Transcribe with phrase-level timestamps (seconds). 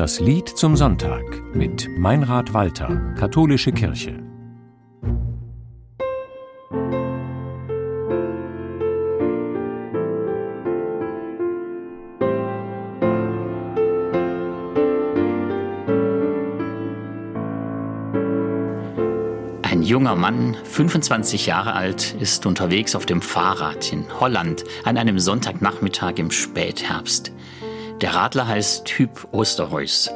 [0.00, 4.14] Das Lied zum Sonntag mit Meinrad Walter, Katholische Kirche.
[19.60, 25.18] Ein junger Mann, 25 Jahre alt, ist unterwegs auf dem Fahrrad in Holland an einem
[25.18, 27.32] Sonntagnachmittag im Spätherbst.
[28.00, 30.10] Der Radler heißt Typ Osterhuis.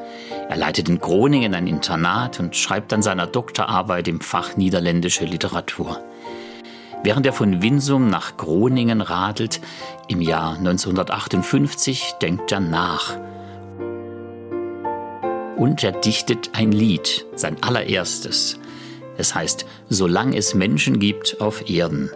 [0.48, 6.02] Er leitet in Groningen ein Internat und schreibt an seiner Doktorarbeit im Fach niederländische Literatur.
[7.02, 9.60] Während er von Winsum nach Groningen radelt,
[10.08, 13.18] im Jahr 1958, denkt er nach.
[15.56, 18.58] Und er dichtet ein Lied, sein allererstes.
[19.18, 22.10] Es heißt, Solange es Menschen gibt auf Erden.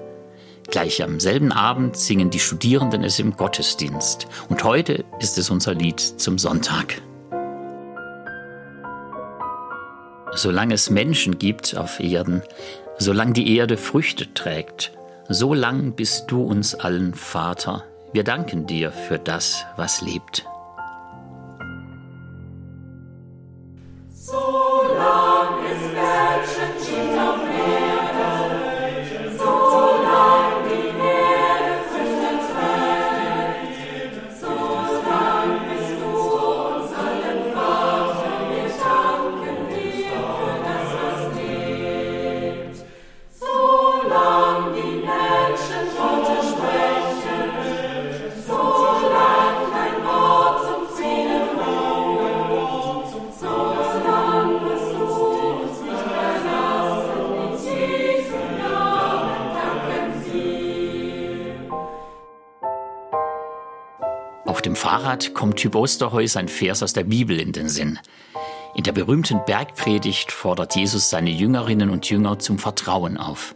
[0.78, 4.28] Gleich am selben Abend singen die Studierenden es im Gottesdienst.
[4.48, 7.02] Und heute ist es unser Lied zum Sonntag.
[10.36, 12.42] Solange es Menschen gibt auf Erden,
[12.96, 14.92] solange die Erde Früchte trägt,
[15.28, 17.82] so lang bist du uns allen Vater.
[18.12, 20.46] Wir danken dir für das, was lebt.
[64.58, 68.00] Auf dem Fahrrad kommt Typ Osterhäus ein Vers aus der Bibel in den Sinn.
[68.74, 73.54] In der berühmten Bergpredigt fordert Jesus seine Jüngerinnen und Jünger zum Vertrauen auf.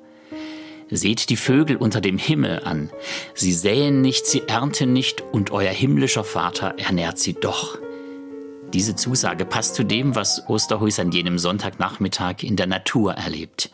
[0.92, 2.88] Seht die Vögel unter dem Himmel an.
[3.34, 7.78] Sie säen nicht, sie ernten nicht, und euer himmlischer Vater ernährt sie doch.
[8.72, 13.72] Diese Zusage passt zu dem, was Osterhuis an jenem Sonntagnachmittag in der Natur erlebt.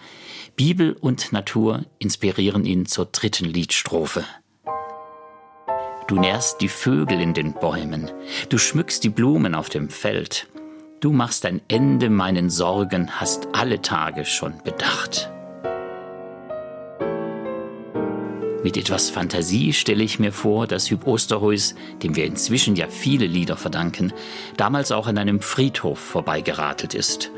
[0.57, 4.25] Bibel und Natur inspirieren ihn zur dritten Liedstrophe.
[6.09, 8.11] Du nährst die Vögel in den Bäumen,
[8.49, 10.47] du schmückst die Blumen auf dem Feld.
[11.01, 15.31] Du machst ein Ende meinen Sorgen, hast alle Tage schon bedacht.
[18.65, 23.27] Mit etwas Fantasie stelle ich mir vor, dass Hüb Osterhuis, dem wir inzwischen ja viele
[23.27, 24.15] Lieder verdanken,
[24.57, 27.31] damals auch an einem Friedhof vorbeigeradelt ist.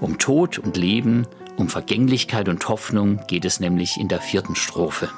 [0.00, 5.08] Um Tod und Leben, um Vergänglichkeit und Hoffnung geht es nämlich in der vierten Strophe.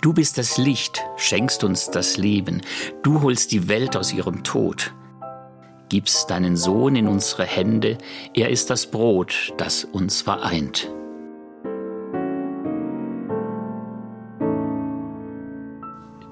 [0.00, 2.62] Du bist das Licht, schenkst uns das Leben,
[3.02, 4.94] du holst die Welt aus ihrem Tod.
[5.90, 7.98] Gibst deinen Sohn in unsere Hände,
[8.32, 10.90] er ist das Brot, das uns vereint.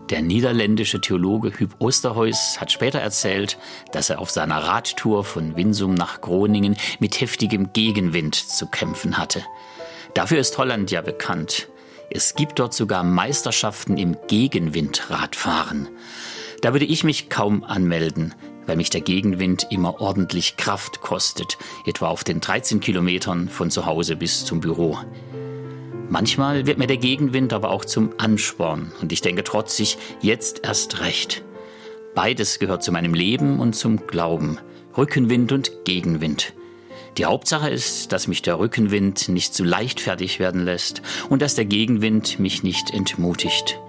[0.08, 3.58] Der niederländische Theologe Huub Osterhuis hat später erzählt,
[3.92, 9.42] dass er auf seiner Radtour von Winsum nach Groningen mit heftigem Gegenwind zu kämpfen hatte.
[10.14, 11.68] Dafür ist Holland ja bekannt.
[12.10, 15.88] Es gibt dort sogar Meisterschaften im Gegenwindradfahren.
[16.62, 18.34] Da würde ich mich kaum anmelden,
[18.66, 23.84] weil mich der Gegenwind immer ordentlich Kraft kostet, etwa auf den 13 Kilometern von zu
[23.84, 24.98] Hause bis zum Büro.
[26.08, 31.00] Manchmal wird mir der Gegenwind aber auch zum Ansporn und ich denke trotzig, jetzt erst
[31.00, 31.44] recht.
[32.14, 34.58] Beides gehört zu meinem Leben und zum Glauben,
[34.96, 36.54] Rückenwind und Gegenwind.
[37.16, 41.64] Die Hauptsache ist, dass mich der Rückenwind nicht zu leichtfertig werden lässt und dass der
[41.64, 43.80] Gegenwind mich nicht entmutigt.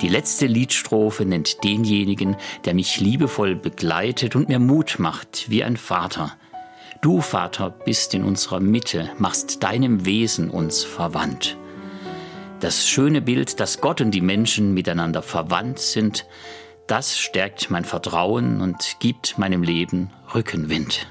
[0.00, 5.76] Die letzte Liedstrophe nennt denjenigen, der mich liebevoll begleitet und mir Mut macht wie ein
[5.76, 6.36] Vater.
[7.00, 11.56] Du, Vater, bist in unserer Mitte, machst deinem Wesen uns verwandt.
[12.60, 16.26] Das schöne Bild, dass Gott und die Menschen miteinander verwandt sind,
[16.86, 21.06] das stärkt mein Vertrauen und gibt meinem Leben Rückenwind.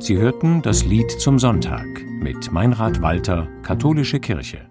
[0.00, 4.68] Sie hörten das Lied zum Sonntag mit Meinrad Walter, Katholische Kirche.